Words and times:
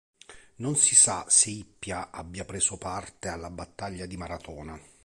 Non 0.55 0.75
si 0.77 0.95
sa 0.95 1.25
se 1.29 1.51
Ippia 1.51 2.09
abbia 2.09 2.43
preso 2.43 2.75
parte 2.79 3.27
alla 3.27 3.51
battaglia 3.51 4.07
di 4.07 4.17
Maratona. 4.17 4.81